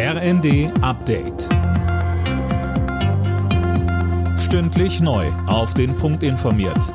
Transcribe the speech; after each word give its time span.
RND 0.00 0.70
Update. 0.80 1.48
Stündlich 4.38 5.00
neu. 5.00 5.26
Auf 5.48 5.74
den 5.74 5.96
Punkt 5.96 6.22
informiert. 6.22 6.94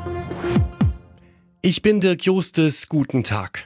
Ich 1.62 1.82
bin 1.82 2.00
Dirk 2.00 2.24
Justes. 2.24 2.88
Guten 2.88 3.26
Tag. 3.26 3.66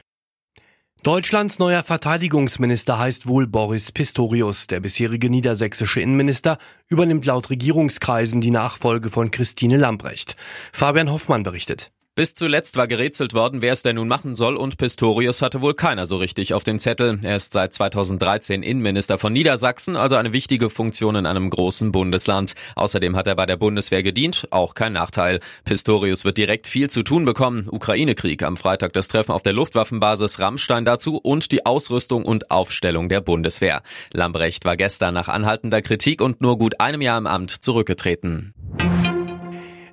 Deutschlands 1.04 1.60
neuer 1.60 1.84
Verteidigungsminister 1.84 2.98
heißt 2.98 3.28
wohl 3.28 3.46
Boris 3.46 3.92
Pistorius. 3.92 4.66
Der 4.66 4.80
bisherige 4.80 5.30
niedersächsische 5.30 6.00
Innenminister 6.00 6.58
übernimmt 6.88 7.24
laut 7.24 7.48
Regierungskreisen 7.48 8.40
die 8.40 8.50
Nachfolge 8.50 9.08
von 9.08 9.30
Christine 9.30 9.76
Lambrecht. 9.76 10.34
Fabian 10.72 11.12
Hoffmann 11.12 11.44
berichtet. 11.44 11.92
Bis 12.18 12.34
zuletzt 12.34 12.76
war 12.76 12.88
gerätselt 12.88 13.32
worden, 13.32 13.62
wer 13.62 13.72
es 13.72 13.84
denn 13.84 13.94
nun 13.94 14.08
machen 14.08 14.34
soll 14.34 14.56
und 14.56 14.76
Pistorius 14.76 15.40
hatte 15.40 15.60
wohl 15.60 15.74
keiner 15.74 16.04
so 16.04 16.16
richtig 16.16 16.52
auf 16.52 16.64
dem 16.64 16.80
Zettel. 16.80 17.20
Er 17.22 17.36
ist 17.36 17.52
seit 17.52 17.72
2013 17.72 18.64
Innenminister 18.64 19.18
von 19.18 19.32
Niedersachsen, 19.32 19.94
also 19.94 20.16
eine 20.16 20.32
wichtige 20.32 20.68
Funktion 20.68 21.14
in 21.14 21.26
einem 21.26 21.48
großen 21.48 21.92
Bundesland. 21.92 22.54
Außerdem 22.74 23.14
hat 23.14 23.28
er 23.28 23.36
bei 23.36 23.46
der 23.46 23.56
Bundeswehr 23.56 24.02
gedient, 24.02 24.48
auch 24.50 24.74
kein 24.74 24.94
Nachteil. 24.94 25.38
Pistorius 25.64 26.24
wird 26.24 26.38
direkt 26.38 26.66
viel 26.66 26.90
zu 26.90 27.04
tun 27.04 27.24
bekommen. 27.24 27.68
Ukraine-Krieg 27.70 28.42
am 28.42 28.56
Freitag 28.56 28.94
das 28.94 29.06
Treffen 29.06 29.30
auf 29.30 29.44
der 29.44 29.52
Luftwaffenbasis 29.52 30.40
Rammstein 30.40 30.84
dazu 30.84 31.18
und 31.18 31.52
die 31.52 31.66
Ausrüstung 31.66 32.24
und 32.24 32.50
Aufstellung 32.50 33.08
der 33.08 33.20
Bundeswehr. 33.20 33.82
Lambrecht 34.12 34.64
war 34.64 34.76
gestern 34.76 35.14
nach 35.14 35.28
anhaltender 35.28 35.82
Kritik 35.82 36.20
und 36.20 36.40
nur 36.40 36.58
gut 36.58 36.80
einem 36.80 37.00
Jahr 37.00 37.18
im 37.18 37.28
Amt 37.28 37.52
zurückgetreten. 37.52 38.54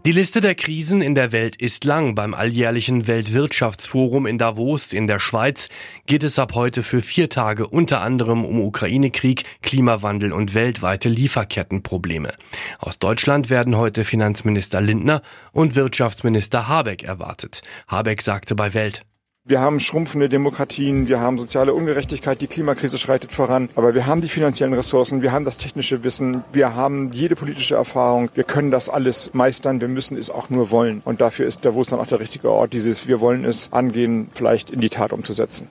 Die 0.05 0.11
Liste 0.11 0.39
der 0.39 0.53
Krisen 0.53 1.01
in 1.01 1.15
der 1.15 1.31
Welt 1.31 1.55
ist 1.55 1.83
lang. 1.83 2.13
Beim 2.13 2.35
alljährlichen 2.35 3.07
Weltwirtschaftsforum 3.07 4.27
in 4.27 4.37
Davos 4.37 4.93
in 4.93 5.07
der 5.07 5.17
Schweiz 5.17 5.67
geht 6.05 6.23
es 6.23 6.37
ab 6.37 6.53
heute 6.53 6.83
für 6.83 7.01
vier 7.01 7.27
Tage 7.27 7.65
unter 7.65 8.01
anderem 8.01 8.45
um 8.45 8.61
Ukraine-Krieg, 8.61 9.45
Klimawandel 9.63 10.31
und 10.31 10.53
weltweite 10.53 11.09
Lieferkettenprobleme. 11.09 12.35
Aus 12.77 12.99
Deutschland 12.99 13.49
werden 13.49 13.77
heute 13.77 14.05
Finanzminister 14.05 14.79
Lindner 14.79 15.23
und 15.53 15.73
Wirtschaftsminister 15.73 16.67
Habeck 16.67 17.01
erwartet. 17.01 17.63
Habeck 17.87 18.21
sagte 18.21 18.53
bei 18.53 18.75
Welt, 18.75 19.01
wir 19.47 19.61
haben 19.61 19.79
schrumpfende 19.79 20.27
Demokratien, 20.27 21.07
wir 21.07 21.19
haben 21.19 21.37
soziale 21.37 21.75
Ungerechtigkeit, 21.75 22.41
die 22.41 22.47
Klimakrise 22.47 22.97
schreitet 22.97 23.31
voran, 23.31 23.69
aber 23.75 23.93
wir 23.93 24.07
haben 24.07 24.21
die 24.21 24.27
finanziellen 24.27 24.73
Ressourcen, 24.73 25.21
wir 25.21 25.31
haben 25.31 25.45
das 25.45 25.57
technische 25.57 26.03
Wissen, 26.03 26.43
wir 26.51 26.75
haben 26.75 27.11
jede 27.11 27.35
politische 27.35 27.75
Erfahrung, 27.75 28.29
wir 28.33 28.43
können 28.43 28.71
das 28.71 28.89
alles 28.89 29.29
meistern, 29.33 29.81
wir 29.81 29.87
müssen 29.87 30.17
es 30.17 30.31
auch 30.31 30.49
nur 30.49 30.71
wollen. 30.71 31.03
Und 31.05 31.21
dafür 31.21 31.45
ist 31.45 31.63
Davos 31.63 31.87
dann 31.87 31.99
auch 31.99 32.07
der 32.07 32.19
richtige 32.19 32.49
Ort, 32.49 32.73
dieses 32.73 33.07
Wir 33.07 33.21
wollen 33.21 33.45
es 33.45 33.71
angehen, 33.71 34.29
vielleicht 34.33 34.71
in 34.71 34.81
die 34.81 34.89
Tat 34.89 35.13
umzusetzen. 35.13 35.69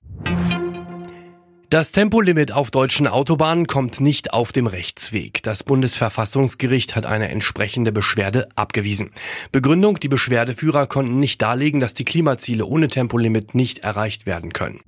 Das 1.74 1.90
Tempolimit 1.90 2.52
auf 2.52 2.70
deutschen 2.70 3.08
Autobahnen 3.08 3.66
kommt 3.66 4.00
nicht 4.00 4.32
auf 4.32 4.52
dem 4.52 4.68
Rechtsweg. 4.68 5.42
Das 5.42 5.64
Bundesverfassungsgericht 5.64 6.94
hat 6.94 7.04
eine 7.04 7.30
entsprechende 7.30 7.90
Beschwerde 7.90 8.46
abgewiesen. 8.54 9.10
Begründung, 9.50 9.98
die 9.98 10.06
Beschwerdeführer 10.06 10.86
konnten 10.86 11.18
nicht 11.18 11.42
darlegen, 11.42 11.80
dass 11.80 11.92
die 11.92 12.04
Klimaziele 12.04 12.64
ohne 12.64 12.86
Tempolimit 12.86 13.56
nicht 13.56 13.80
erreicht 13.80 14.24
werden 14.24 14.52
können. 14.52 14.82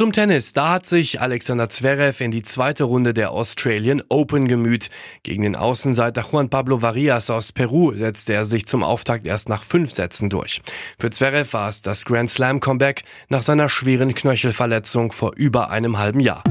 Zum 0.00 0.12
Tennis. 0.12 0.54
Da 0.54 0.70
hat 0.70 0.86
sich 0.86 1.20
Alexander 1.20 1.68
Zverev 1.68 2.24
in 2.24 2.30
die 2.30 2.42
zweite 2.42 2.84
Runde 2.84 3.12
der 3.12 3.32
Australian 3.32 4.02
Open 4.08 4.48
gemüht. 4.48 4.88
Gegen 5.24 5.42
den 5.42 5.54
Außenseiter 5.54 6.24
Juan 6.32 6.48
Pablo 6.48 6.80
Varias 6.80 7.28
aus 7.28 7.52
Peru 7.52 7.92
setzte 7.94 8.32
er 8.32 8.46
sich 8.46 8.66
zum 8.66 8.82
Auftakt 8.82 9.26
erst 9.26 9.50
nach 9.50 9.62
fünf 9.62 9.92
Sätzen 9.92 10.30
durch. 10.30 10.62
Für 10.98 11.10
Zverev 11.10 11.52
war 11.52 11.68
es 11.68 11.82
das 11.82 12.06
Grand 12.06 12.30
Slam 12.30 12.60
Comeback 12.60 13.02
nach 13.28 13.42
seiner 13.42 13.68
schweren 13.68 14.14
Knöchelverletzung 14.14 15.12
vor 15.12 15.32
über 15.36 15.68
einem 15.68 15.98
halben 15.98 16.20
Jahr. 16.20 16.44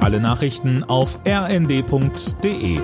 Alle 0.00 0.18
Nachrichten 0.18 0.82
auf 0.82 1.18
rnd.de 1.28 2.80